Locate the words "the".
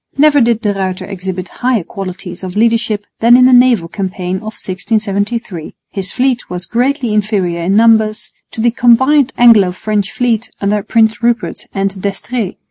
3.45-3.53, 8.61-8.71